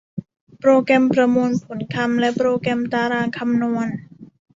[0.59, 3.87] โปรแกรมประมวลผลคำและโปรแกรมตารางคำนวณ